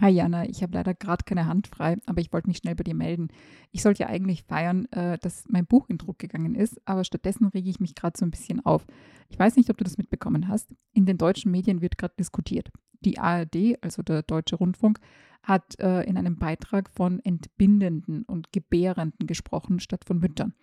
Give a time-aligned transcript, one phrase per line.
[0.00, 2.82] Hi Jana, ich habe leider gerade keine Hand frei, aber ich wollte mich schnell bei
[2.82, 3.28] dir melden.
[3.70, 7.46] Ich sollte ja eigentlich feiern, äh, dass mein Buch in Druck gegangen ist, aber stattdessen
[7.46, 8.84] rege ich mich gerade so ein bisschen auf.
[9.28, 10.68] Ich weiß nicht, ob du das mitbekommen hast.
[10.92, 12.70] In den deutschen Medien wird gerade diskutiert.
[13.04, 14.98] Die ARD, also der Deutsche Rundfunk,
[15.44, 20.54] hat äh, in einem Beitrag von Entbindenden und Gebärenden gesprochen, statt von Müttern.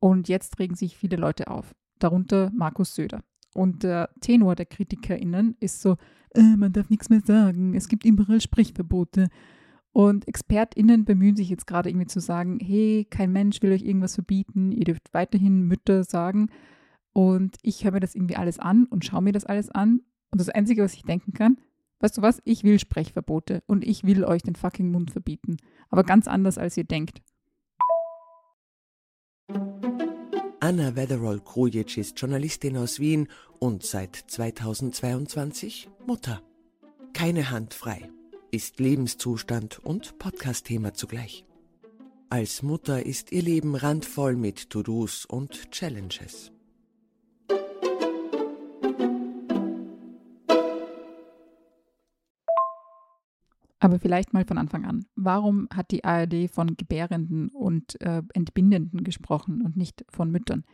[0.00, 3.22] Und jetzt regen sich viele Leute auf, darunter Markus Söder.
[3.58, 5.96] Und der Tenor der KritikerInnen ist so,
[6.34, 9.26] äh, man darf nichts mehr sagen, es gibt überall Sprichverbote.
[9.90, 14.14] Und ExpertInnen bemühen sich jetzt gerade irgendwie zu sagen, hey, kein Mensch will euch irgendwas
[14.14, 16.50] verbieten, ihr dürft weiterhin Mütter sagen.
[17.12, 20.02] Und ich höre mir das irgendwie alles an und schaue mir das alles an.
[20.30, 21.56] Und das Einzige, was ich denken kann,
[21.98, 25.56] weißt du was, ich will Sprechverbote und ich will euch den fucking Mund verbieten.
[25.88, 27.22] Aber ganz anders, als ihr denkt.
[30.68, 33.28] Anna Wetherall-Krujic ist Journalistin aus Wien
[33.58, 36.42] und seit 2022 Mutter.
[37.14, 38.10] Keine Hand frei,
[38.50, 41.46] ist Lebenszustand und Podcast-Thema zugleich.
[42.28, 46.52] Als Mutter ist ihr Leben randvoll mit To-Dos und Challenges.
[53.80, 55.06] Aber vielleicht mal von Anfang an.
[55.14, 60.64] Warum hat die ARD von Gebärenden und äh, Entbindenden gesprochen und nicht von Müttern?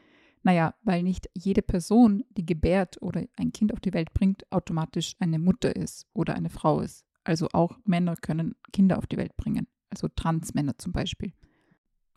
[0.42, 5.16] Naja, weil nicht jede Person, die gebärt oder ein Kind auf die Welt bringt, automatisch
[5.19, 7.05] eine Mutter ist oder eine Frau ist.
[7.24, 11.33] Also auch Männer können Kinder auf die Welt bringen, also Transmänner zum Beispiel.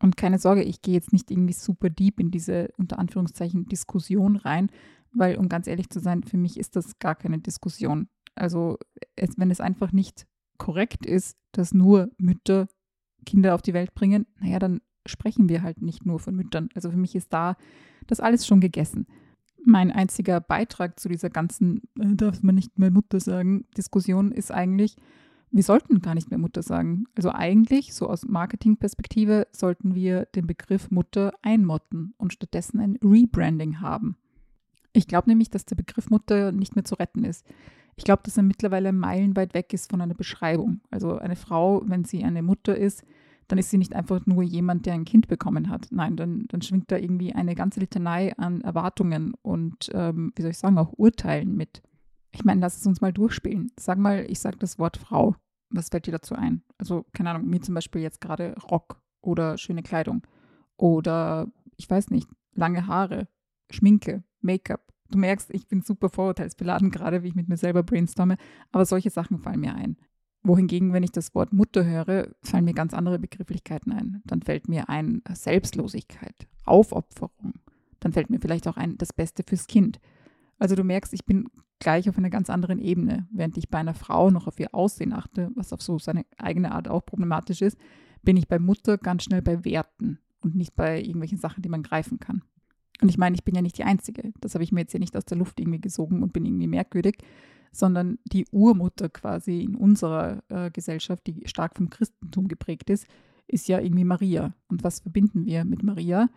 [0.01, 4.35] Und keine Sorge, ich gehe jetzt nicht irgendwie super deep in diese unter Anführungszeichen Diskussion
[4.35, 4.69] rein,
[5.11, 8.09] weil, um ganz ehrlich zu sein, für mich ist das gar keine Diskussion.
[8.35, 8.77] Also
[9.15, 10.27] es, wenn es einfach nicht
[10.57, 12.67] korrekt ist, dass nur Mütter
[13.25, 16.69] Kinder auf die Welt bringen, naja, dann sprechen wir halt nicht nur von Müttern.
[16.73, 17.55] Also für mich ist da
[18.07, 19.05] das alles schon gegessen.
[19.65, 24.51] Mein einziger Beitrag zu dieser ganzen, äh, darf man nicht mehr Mutter sagen, Diskussion ist
[24.51, 24.95] eigentlich,
[25.51, 27.05] wir sollten gar nicht mehr Mutter sagen.
[27.15, 33.81] Also eigentlich, so aus Marketingperspektive, sollten wir den Begriff Mutter einmotten und stattdessen ein Rebranding
[33.81, 34.17] haben.
[34.93, 37.45] Ich glaube nämlich, dass der Begriff Mutter nicht mehr zu retten ist.
[37.97, 40.81] Ich glaube, dass er mittlerweile meilenweit weg ist von einer Beschreibung.
[40.91, 43.03] Also eine Frau, wenn sie eine Mutter ist,
[43.47, 45.87] dann ist sie nicht einfach nur jemand, der ein Kind bekommen hat.
[45.89, 50.51] Nein, dann, dann schwingt da irgendwie eine ganze Litanei an Erwartungen und, ähm, wie soll
[50.51, 51.81] ich sagen, auch Urteilen mit.
[52.31, 53.71] Ich meine, lass es uns mal durchspielen.
[53.79, 55.35] Sag mal, ich sage das Wort Frau.
[55.69, 56.61] Was fällt dir dazu ein?
[56.77, 60.21] Also, keine Ahnung, mir zum Beispiel jetzt gerade Rock oder schöne Kleidung
[60.77, 61.47] oder,
[61.77, 63.27] ich weiß nicht, lange Haare,
[63.71, 64.86] Schminke, Make-up.
[65.11, 68.37] Du merkst, ich bin super vorurteilsbeladen, gerade wie ich mit mir selber brainstorme,
[68.71, 69.97] aber solche Sachen fallen mir ein.
[70.43, 74.21] Wohingegen, wenn ich das Wort Mutter höre, fallen mir ganz andere Begrifflichkeiten ein.
[74.25, 77.55] Dann fällt mir ein Selbstlosigkeit, Aufopferung.
[77.99, 79.99] Dann fällt mir vielleicht auch ein das Beste fürs Kind.
[80.59, 83.27] Also du merkst, ich bin gleich auf einer ganz anderen Ebene.
[83.31, 86.71] Während ich bei einer Frau noch auf ihr Aussehen achte, was auf so seine eigene
[86.71, 87.77] Art auch problematisch ist,
[88.23, 91.83] bin ich bei Mutter ganz schnell bei Werten und nicht bei irgendwelchen Sachen, die man
[91.83, 92.43] greifen kann.
[93.01, 94.31] Und ich meine, ich bin ja nicht die Einzige.
[94.41, 96.67] Das habe ich mir jetzt hier nicht aus der Luft irgendwie gesogen und bin irgendwie
[96.67, 97.17] merkwürdig,
[97.71, 103.05] sondern die Urmutter quasi in unserer äh, Gesellschaft, die stark vom Christentum geprägt ist,
[103.47, 104.53] ist ja irgendwie Maria.
[104.67, 106.29] Und was verbinden wir mit Maria?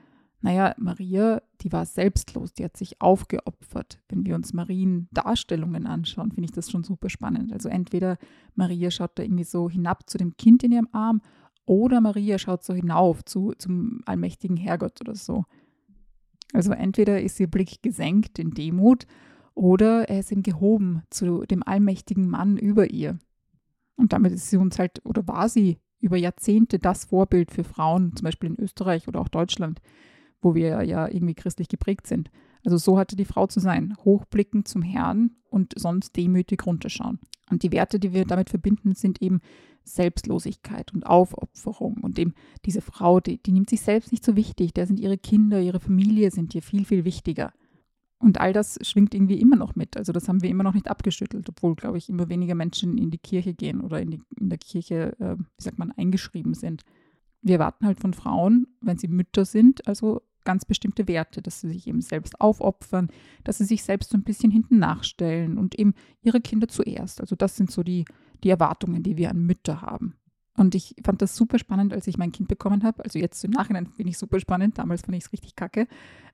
[0.42, 4.00] Naja, Maria, die war selbstlos, die hat sich aufgeopfert.
[4.08, 7.52] Wenn wir uns Mariendarstellungen anschauen, finde ich das schon super spannend.
[7.52, 8.16] Also entweder
[8.54, 11.20] Maria schaut da irgendwie so hinab zu dem Kind in ihrem Arm
[11.66, 15.44] oder Maria schaut so hinauf zu, zum allmächtigen Herrgott oder so.
[16.52, 19.06] Also entweder ist ihr Blick gesenkt in Demut
[19.54, 23.18] oder er ist ihm gehoben zu dem allmächtigen Mann über ihr.
[23.96, 28.16] Und damit ist sie uns halt, oder war sie über Jahrzehnte das Vorbild für Frauen,
[28.16, 29.80] zum Beispiel in Österreich oder auch Deutschland,
[30.40, 32.30] wo wir ja irgendwie christlich geprägt sind.
[32.64, 37.20] Also so hatte die Frau zu sein, hochblickend zum Herrn und sonst demütig runterschauen.
[37.50, 39.40] Und die Werte, die wir damit verbinden, sind eben
[39.84, 41.98] Selbstlosigkeit und Aufopferung.
[42.02, 42.34] Und eben
[42.64, 44.74] diese Frau, die, die nimmt sich selbst nicht so wichtig.
[44.74, 47.52] Da sind ihre Kinder, ihre Familie sind ihr viel, viel wichtiger.
[48.18, 49.96] Und all das schwingt irgendwie immer noch mit.
[49.96, 53.10] Also das haben wir immer noch nicht abgeschüttelt, obwohl, glaube ich, immer weniger Menschen in
[53.10, 56.82] die Kirche gehen oder in, die, in der Kirche, äh, wie sagt man, eingeschrieben sind.
[57.40, 61.68] Wir erwarten halt von Frauen, wenn sie Mütter sind, also ganz bestimmte Werte, dass sie
[61.68, 63.08] sich eben selbst aufopfern,
[63.44, 67.20] dass sie sich selbst so ein bisschen hinten nachstellen und eben ihre Kinder zuerst.
[67.20, 68.04] Also das sind so die,
[68.42, 70.14] die Erwartungen, die wir an Mütter haben.
[70.56, 73.02] Und ich fand das super spannend, als ich mein Kind bekommen habe.
[73.02, 74.78] Also jetzt im Nachhinein finde ich super spannend.
[74.78, 75.86] Damals fand ich es richtig kacke.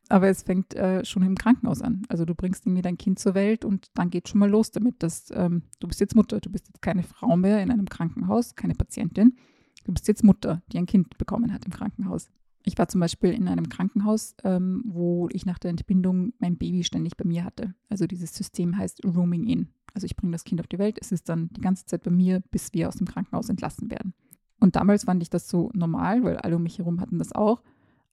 [0.09, 2.03] Aber es fängt äh, schon im Krankenhaus an.
[2.09, 5.03] Also du bringst irgendwie dein Kind zur Welt und dann geht schon mal los damit,
[5.03, 6.41] dass ähm, du bist jetzt Mutter.
[6.41, 9.37] Du bist jetzt keine Frau mehr in einem Krankenhaus, keine Patientin.
[9.85, 12.29] Du bist jetzt Mutter, die ein Kind bekommen hat im Krankenhaus.
[12.69, 16.83] Ich war zum Beispiel in einem Krankenhaus, ähm, wo ich nach der Entbindung mein Baby
[16.83, 17.75] ständig bei mir hatte.
[17.89, 19.69] Also dieses System heißt Rooming In.
[19.95, 22.11] Also ich bringe das Kind auf die Welt, es ist dann die ganze Zeit bei
[22.11, 24.15] mir, bis wir aus dem Krankenhaus entlassen werden.
[24.59, 27.63] Und damals fand ich das so normal, weil alle um mich herum hatten das auch.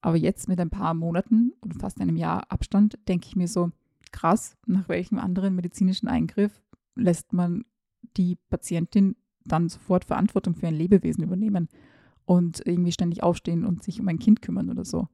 [0.02, 3.72] Aber jetzt mit ein paar Monaten oder fast einem Jahr Abstand denke ich mir so,
[4.12, 6.62] krass, nach welchem anderen medizinischen Eingriff
[6.94, 7.66] lässt man
[8.18, 9.16] die Patientin
[9.46, 11.70] dann sofort Verantwortung für ein Lebewesen übernehmen
[12.26, 15.08] und irgendwie ständig aufstehen und sich um ein Kind kümmern oder so.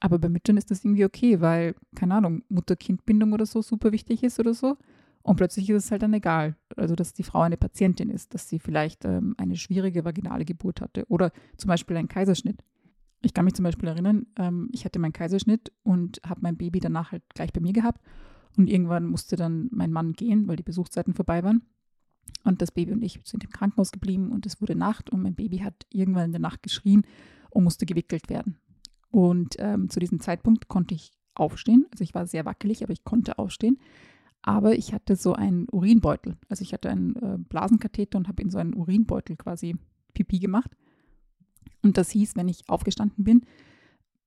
[0.00, 4.22] Aber bei Müttern ist das irgendwie okay, weil, keine Ahnung, Mutter-Kind-Bindung oder so super wichtig
[4.22, 4.76] ist oder so.
[5.22, 6.56] Und plötzlich ist es halt dann egal.
[6.76, 10.80] Also, dass die Frau eine Patientin ist, dass sie vielleicht ähm, eine schwierige vaginale Geburt
[10.80, 12.62] hatte oder zum Beispiel einen Kaiserschnitt.
[13.20, 16.78] Ich kann mich zum Beispiel erinnern, ähm, ich hatte meinen Kaiserschnitt und habe mein Baby
[16.78, 18.00] danach halt gleich bei mir gehabt.
[18.56, 21.62] Und irgendwann musste dann mein Mann gehen, weil die Besuchszeiten vorbei waren.
[22.44, 25.34] Und das Baby und ich sind im Krankenhaus geblieben und es wurde Nacht und mein
[25.34, 27.02] Baby hat irgendwann in der Nacht geschrien
[27.50, 28.56] und musste gewickelt werden.
[29.10, 31.86] Und ähm, zu diesem Zeitpunkt konnte ich aufstehen.
[31.90, 33.78] Also ich war sehr wackelig, aber ich konnte aufstehen.
[34.42, 36.36] Aber ich hatte so einen Urinbeutel.
[36.48, 39.76] Also ich hatte einen äh, Blasenkatheter und habe in so einen Urinbeutel quasi
[40.14, 40.70] Pipi gemacht.
[41.82, 43.42] Und das hieß, wenn ich aufgestanden bin,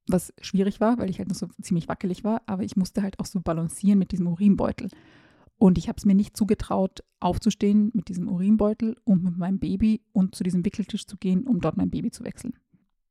[0.08, 3.20] was schwierig war, weil ich halt noch so ziemlich wackelig war, aber ich musste halt
[3.20, 4.90] auch so balancieren mit diesem Urinbeutel.
[5.62, 10.02] Und ich habe es mir nicht zugetraut, aufzustehen mit diesem Urinbeutel und mit meinem Baby
[10.12, 12.56] und zu diesem Wickeltisch zu gehen, um dort mein Baby zu wechseln.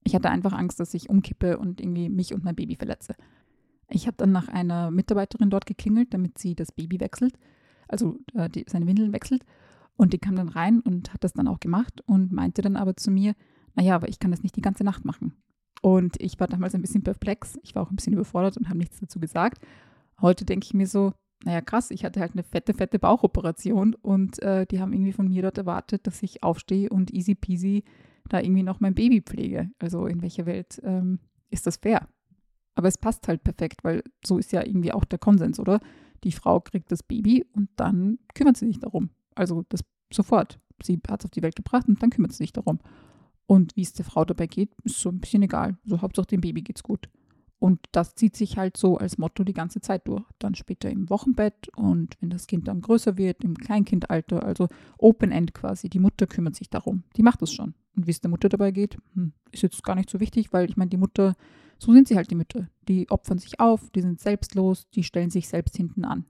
[0.02, 3.14] Ich hatte einfach Angst, dass ich umkippe und irgendwie mich und mein Baby verletze.
[3.88, 7.38] Ich habe dann nach einer Mitarbeiterin dort geklingelt, damit sie das Baby wechselt,
[7.86, 9.44] also äh, die, seine Windeln wechselt.
[9.94, 12.96] Und die kam dann rein und hat das dann auch gemacht und meinte dann aber
[12.96, 13.36] zu mir,
[13.76, 15.34] naja, aber ich kann das nicht die ganze Nacht machen.
[15.82, 17.60] Und ich war damals ein bisschen perplex.
[17.62, 19.64] Ich war auch ein bisschen überfordert und habe nichts dazu gesagt.
[20.20, 21.12] Heute denke ich mir so,
[21.44, 25.28] naja, krass, ich hatte halt eine fette, fette Bauchoperation und äh, die haben irgendwie von
[25.28, 27.84] mir dort erwartet, dass ich aufstehe und easy peasy
[28.28, 29.70] da irgendwie noch mein Baby pflege.
[29.78, 31.18] Also in welcher Welt ähm,
[31.50, 32.06] ist das fair?
[32.74, 35.80] Aber es passt halt perfekt, weil so ist ja irgendwie auch der Konsens, oder?
[36.24, 39.10] Die Frau kriegt das Baby und dann kümmert sie sich darum.
[39.34, 39.80] Also das
[40.12, 40.60] sofort.
[40.82, 42.78] Sie hat es auf die Welt gebracht und dann kümmert sie sich darum.
[43.46, 45.76] Und wie es der Frau dabei geht, ist so ein bisschen egal.
[45.84, 47.08] So Hauptsache dem Baby geht's gut.
[47.60, 50.24] Und das zieht sich halt so als Motto die ganze Zeit durch.
[50.38, 54.68] Dann später im Wochenbett und wenn das Kind dann größer wird, im Kleinkindalter, also
[54.98, 55.88] Open End quasi.
[55.88, 57.04] Die Mutter kümmert sich darum.
[57.16, 57.74] Die macht das schon.
[57.94, 60.68] Und wie es der Mutter dabei geht, hm, ist jetzt gar nicht so wichtig, weil
[60.68, 61.34] ich meine, die Mutter,
[61.78, 62.68] so sind sie halt die Mütter.
[62.88, 66.24] Die opfern sich auf, die sind selbstlos, die stellen sich selbst hinten an.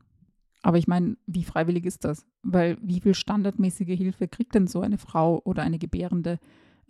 [0.62, 2.27] Aber ich meine, wie freiwillig ist das?
[2.43, 6.38] Weil wie viel standardmäßige Hilfe kriegt denn so eine Frau oder eine Gebärende?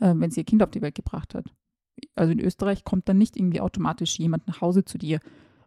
[0.00, 1.46] äh, wenn sie ihr Kind auf die Welt gebracht hat.
[2.14, 5.20] Also in Österreich kommt dann nicht irgendwie automatisch jemand nach Hause zu dir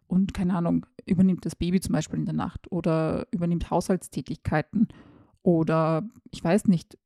[0.06, 4.88] und, keine Ahnung, übernimmt das Baby zum Beispiel in der Nacht oder übernimmt Haushaltstätigkeiten
[5.42, 6.96] oder ich weiß nicht,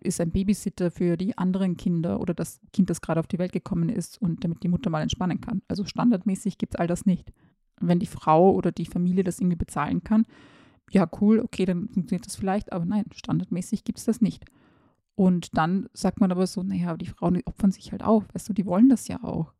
[0.00, 3.52] ist ein Babysitter für die anderen Kinder oder das Kind, das gerade auf die Welt
[3.52, 5.60] gekommen ist und damit die Mutter mal entspannen kann.
[5.68, 7.32] Also standardmäßig gibt es all das nicht.
[7.80, 10.24] Wenn die Frau oder die Familie das irgendwie bezahlen kann,
[10.90, 14.46] ja cool, okay, dann funktioniert das vielleicht, aber nein, standardmäßig gibt es das nicht.
[15.14, 18.52] Und dann sagt man aber so, naja, die Frauen opfern sich halt auf, weißt du,
[18.52, 19.52] die wollen das ja auch.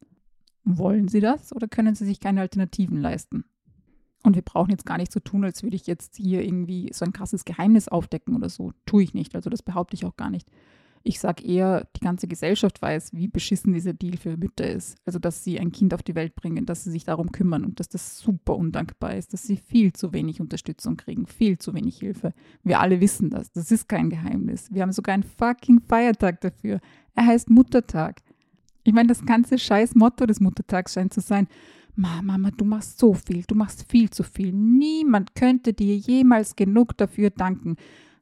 [0.65, 3.45] Wollen sie das oder können sie sich keine Alternativen leisten?
[4.23, 7.05] Und wir brauchen jetzt gar nicht so tun, als würde ich jetzt hier irgendwie so
[7.05, 8.73] ein krasses Geheimnis aufdecken oder so.
[8.87, 9.35] Tue ich nicht.
[9.35, 10.49] Also das behaupte ich auch gar nicht.
[11.05, 14.97] Ich sage eher, die ganze Gesellschaft weiß, wie beschissen dieser Deal für Mütter ist.
[15.05, 17.81] Also, dass sie ein Kind auf die Welt bringen, dass sie sich darum kümmern und
[17.81, 21.99] dass das super undankbar ist, dass sie viel zu wenig Unterstützung kriegen, viel zu wenig
[21.99, 22.33] Hilfe.
[22.63, 23.51] Wir alle wissen das.
[23.53, 24.73] Das ist kein Geheimnis.
[24.73, 26.81] Wir haben sogar einen fucking Feiertag dafür.
[27.15, 28.23] Er heißt Muttertag.
[28.85, 31.49] Ich meine, das ganze scheiß Motto des Muttertags scheint zu sein,
[31.95, 34.53] Mama, du machst so viel, du machst viel zu viel.
[34.53, 37.77] Niemand könnte dir jemals genug dafür danken.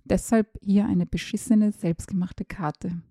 [0.04, 3.02] Deshalb hier eine beschissene, selbstgemachte Karte.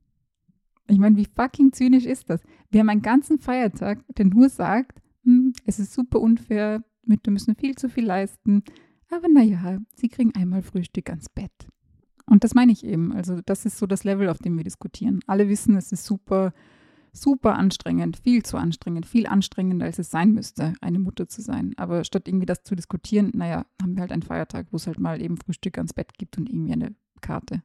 [0.88, 2.42] Ich meine, wie fucking zynisch ist das?
[2.72, 7.56] Wir haben einen ganzen Feiertag, der nur sagt, hm, es ist super unfair, Mütter müssen
[7.56, 8.64] viel zu viel leisten,
[9.10, 11.52] aber naja, sie kriegen einmal Frühstück ans Bett.
[12.26, 13.12] Und das meine ich eben.
[13.12, 15.20] Also, das ist so das Level, auf dem wir diskutieren.
[15.26, 16.54] Alle wissen, es ist super
[17.14, 21.74] super anstrengend, viel zu anstrengend, viel anstrengender, als es sein müsste, eine Mutter zu sein.
[21.78, 25.00] Aber statt irgendwie das zu diskutieren, naja, haben wir halt einen Feiertag, wo es halt
[25.00, 27.64] mal eben Frühstück ans Bett gibt und irgendwie eine Karte.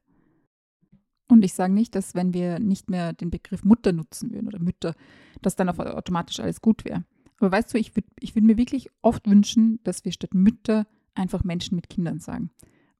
[1.28, 4.58] Und ich sage nicht, dass wenn wir nicht mehr den Begriff Mutter nutzen würden oder
[4.58, 4.94] Mütter,
[5.40, 7.04] dass dann automatisch alles gut wäre.
[7.38, 10.86] Aber weißt du, ich würde ich würd mir wirklich oft wünschen, dass wir statt Mütter
[11.14, 12.50] einfach Menschen mit Kindern sagen.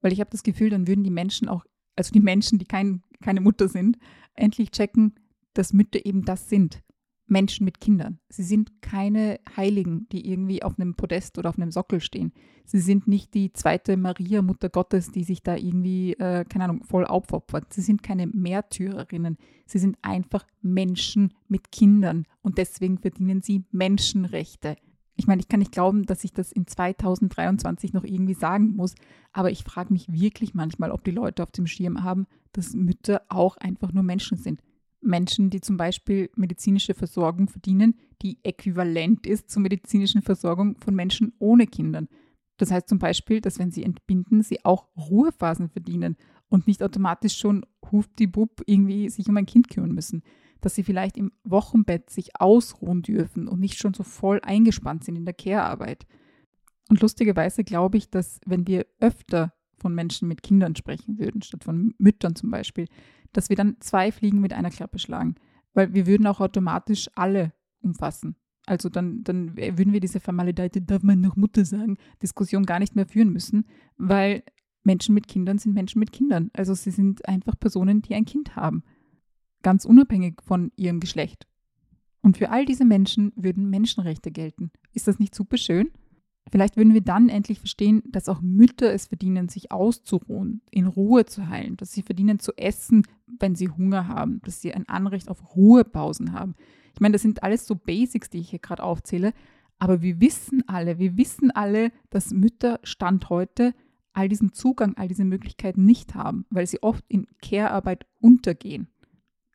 [0.01, 3.03] Weil ich habe das Gefühl, dann würden die Menschen auch, also die Menschen, die kein,
[3.21, 3.97] keine Mutter sind,
[4.33, 5.13] endlich checken,
[5.55, 6.83] dass Mütter eben das sind.
[7.27, 8.19] Menschen mit Kindern.
[8.29, 12.33] Sie sind keine Heiligen, die irgendwie auf einem Podest oder auf einem Sockel stehen.
[12.65, 16.83] Sie sind nicht die zweite Maria, Mutter Gottes, die sich da irgendwie, äh, keine Ahnung,
[16.83, 17.73] voll aufopfert.
[17.73, 19.37] Sie sind keine Märtyrerinnen.
[19.65, 24.75] Sie sind einfach Menschen mit Kindern und deswegen verdienen sie Menschenrechte.
[25.17, 28.95] Ich meine, ich kann nicht glauben, dass ich das in 2023 noch irgendwie sagen muss,
[29.31, 33.21] aber ich frage mich wirklich manchmal, ob die Leute auf dem Schirm haben, dass Mütter
[33.29, 34.59] auch einfach nur Menschen sind.
[35.05, 41.33] Menschen, die zum Beispiel medizinische Versorgung verdienen, die äquivalent ist zur medizinischen Versorgung von Menschen
[41.39, 42.07] ohne Kindern.
[42.57, 46.15] Das heißt zum Beispiel, dass wenn sie entbinden, sie auch Ruhephasen verdienen
[46.47, 50.23] und nicht automatisch schon hufdibub irgendwie sich um ein Kind kümmern müssen.
[50.61, 55.15] Dass sie vielleicht im Wochenbett sich ausruhen dürfen und nicht schon so voll eingespannt sind
[55.15, 56.07] in der Care-Arbeit.
[56.89, 61.63] Und lustigerweise glaube ich, dass wenn wir öfter von Menschen mit Kindern sprechen würden, statt
[61.63, 62.87] von Müttern zum Beispiel,
[63.35, 65.35] dass wir dann zwei Fliegen mit einer Klappe schlagen.
[65.73, 68.35] Weil wir würden auch automatisch alle umfassen.
[68.65, 72.95] Also dann, dann würden wir diese vermaledeite, darf man noch Mutter sagen, Diskussion gar nicht
[72.95, 73.65] mehr führen müssen,
[73.97, 74.43] weil
[74.83, 76.49] Menschen mit Kindern sind Menschen mit Kindern.
[76.53, 78.83] Also sie sind einfach Personen, die ein Kind haben.
[79.61, 81.47] Ganz unabhängig von ihrem Geschlecht.
[82.21, 84.71] Und für all diese Menschen würden Menschenrechte gelten.
[84.93, 85.91] Ist das nicht super schön?
[86.51, 91.25] Vielleicht würden wir dann endlich verstehen, dass auch Mütter es verdienen, sich auszuruhen, in Ruhe
[91.25, 93.03] zu heilen, dass sie verdienen zu essen,
[93.39, 96.53] wenn sie Hunger haben, dass sie ein Anrecht auf Ruhepausen haben.
[96.93, 99.33] Ich meine, das sind alles so Basics, die ich hier gerade aufzähle,
[99.79, 103.73] aber wir wissen alle, wir wissen alle, dass Mütter Stand heute
[104.13, 108.87] all diesen Zugang, all diese Möglichkeiten nicht haben, weil sie oft in Care-Arbeit untergehen.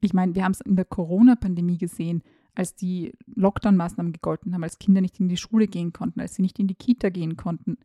[0.02, 2.22] Ich meine, wir haben es in der Corona-Pandemie gesehen,
[2.60, 6.42] als die Lockdown-Maßnahmen gegolten haben, als Kinder nicht in die Schule gehen konnten, als sie
[6.42, 7.78] nicht in die Kita gehen konnten.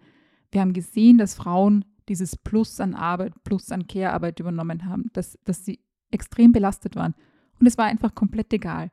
[0.51, 5.39] Wir haben gesehen, dass Frauen dieses Plus an Arbeit, Plus an Care-Arbeit übernommen haben, dass,
[5.45, 5.79] dass sie
[6.11, 7.15] extrem belastet waren.
[7.57, 8.91] Und es war einfach komplett egal.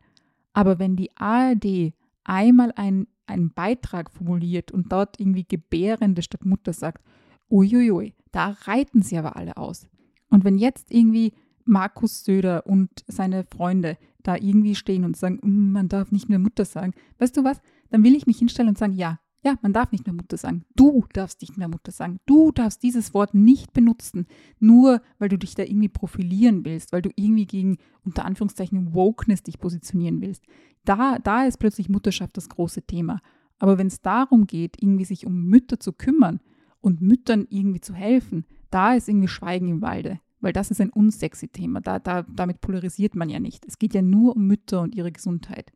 [0.52, 6.72] Aber wenn die ARD einmal ein, einen Beitrag formuliert und dort irgendwie Gebärende statt Mutter
[6.72, 7.02] sagt,
[7.50, 9.88] uiuiui, da reiten sie aber alle aus.
[10.30, 11.32] Und wenn jetzt irgendwie
[11.64, 16.38] Markus Söder und seine Freunde da irgendwie stehen und sagen, mm, man darf nicht mehr
[16.38, 19.72] Mutter sagen, weißt du was, dann will ich mich hinstellen und sagen, ja, ja, man
[19.72, 20.64] darf nicht mehr Mutter sagen.
[20.76, 22.20] Du darfst nicht mehr Mutter sagen.
[22.26, 24.26] Du darfst dieses Wort nicht benutzen,
[24.60, 29.42] nur weil du dich da irgendwie profilieren willst, weil du irgendwie gegen unter Anführungszeichen Wokeness
[29.42, 30.44] dich positionieren willst.
[30.84, 33.20] Da, da ist plötzlich Mutterschaft das große Thema.
[33.58, 36.40] Aber wenn es darum geht, irgendwie sich um Mütter zu kümmern
[36.80, 40.90] und Müttern irgendwie zu helfen, da ist irgendwie Schweigen im Walde weil das ist ein
[40.90, 41.80] unsexy Thema.
[41.80, 43.64] Da, da, damit polarisiert man ja nicht.
[43.66, 45.72] Es geht ja nur um Mütter und ihre Gesundheit.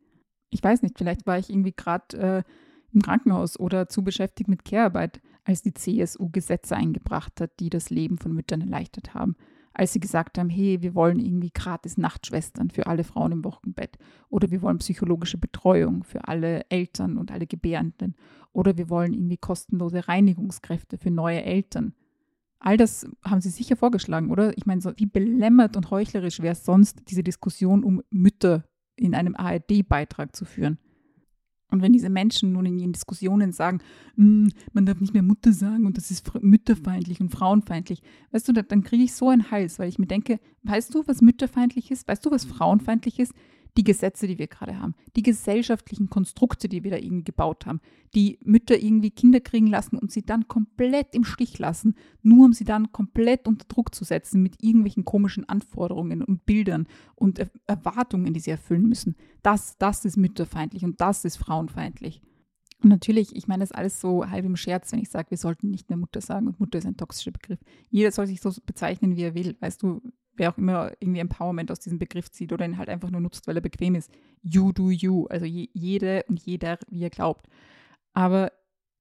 [0.49, 2.43] Ich weiß nicht, vielleicht war ich irgendwie gerade äh,
[2.93, 7.89] im Krankenhaus oder zu beschäftigt mit Care-Arbeit, als die CSU Gesetze eingebracht hat, die das
[7.89, 9.35] Leben von Müttern erleichtert haben.
[9.73, 13.97] Als sie gesagt haben, hey, wir wollen irgendwie gratis Nachtschwestern für alle Frauen im Wochenbett
[14.27, 18.15] oder wir wollen psychologische Betreuung für alle Eltern und alle Gebärenden
[18.53, 21.93] oder wir wollen irgendwie kostenlose Reinigungskräfte für neue Eltern
[22.59, 24.57] All das haben Sie sicher vorgeschlagen, oder?
[24.57, 29.13] Ich meine, so wie belämmert und heuchlerisch wäre es sonst, diese Diskussion um Mütter in
[29.13, 30.79] einem ARD-Beitrag zu führen.
[31.69, 33.79] Und wenn diese Menschen nun in ihren Diskussionen sagen,
[34.15, 38.53] mm, man darf nicht mehr Mutter sagen und das ist mütterfeindlich und frauenfeindlich, weißt du,
[38.53, 42.07] dann kriege ich so einen Hals, weil ich mir denke, weißt du, was mütterfeindlich ist?
[42.07, 43.33] Weißt du, was frauenfeindlich ist?
[43.77, 47.79] Die Gesetze, die wir gerade haben, die gesellschaftlichen Konstrukte, die wir da irgendwie gebaut haben,
[48.15, 52.53] die Mütter irgendwie Kinder kriegen lassen und sie dann komplett im Stich lassen, nur um
[52.53, 58.33] sie dann komplett unter Druck zu setzen mit irgendwelchen komischen Anforderungen und Bildern und Erwartungen,
[58.33, 59.15] die sie erfüllen müssen.
[59.43, 62.21] Das, das ist mütterfeindlich und das ist frauenfeindlich.
[62.81, 65.69] Und natürlich, ich meine das alles so halb im Scherz, wenn ich sage, wir sollten
[65.69, 67.59] nicht mehr Mutter sagen und Mutter ist ein toxischer Begriff.
[67.89, 69.55] Jeder soll sich so bezeichnen, wie er will.
[69.59, 70.01] Weißt du,
[70.37, 73.47] wer auch immer irgendwie Empowerment aus diesem Begriff zieht oder ihn halt einfach nur nutzt,
[73.47, 74.11] weil er bequem ist.
[74.41, 75.25] You do you.
[75.27, 77.47] Also je, jede und jeder, wie er glaubt.
[78.13, 78.51] Aber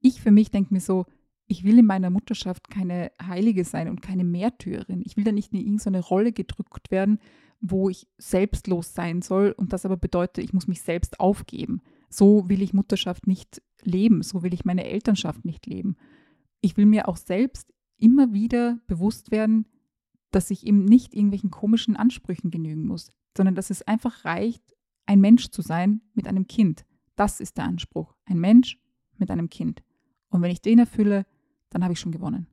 [0.00, 1.06] ich für mich denke mir so,
[1.48, 5.02] ich will in meiner Mutterschaft keine Heilige sein und keine Märtyrerin.
[5.04, 7.20] Ich will da nicht in irgendeine Rolle gedrückt werden,
[7.60, 11.82] wo ich selbstlos sein soll und das aber bedeutet, ich muss mich selbst aufgeben.
[12.08, 15.96] So will ich Mutterschaft nicht leben, so will ich meine Elternschaft nicht leben.
[16.60, 19.66] Ich will mir auch selbst immer wieder bewusst werden,
[20.36, 24.62] dass ich eben nicht irgendwelchen komischen Ansprüchen genügen muss, sondern dass es einfach reicht,
[25.06, 26.84] ein Mensch zu sein mit einem Kind.
[27.14, 28.14] Das ist der Anspruch.
[28.26, 28.78] Ein Mensch
[29.16, 29.82] mit einem Kind.
[30.28, 31.24] Und wenn ich den erfülle,
[31.70, 32.48] dann habe ich schon gewonnen.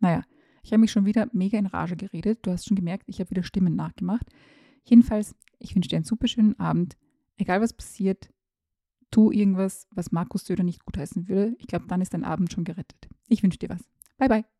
[0.00, 0.22] Naja,
[0.62, 2.38] ich habe mich schon wieder mega in Rage geredet.
[2.40, 4.26] Du hast schon gemerkt, ich habe wieder Stimmen nachgemacht.
[4.84, 6.96] Jedenfalls, ich wünsche dir einen super schönen Abend.
[7.36, 8.30] Egal was passiert,
[9.10, 11.56] tu irgendwas, was Markus Söder nicht gutheißen würde.
[11.58, 13.06] Ich glaube, dann ist dein Abend schon gerettet.
[13.28, 13.86] Ich wünsche dir was.
[14.16, 14.55] Bye, bye.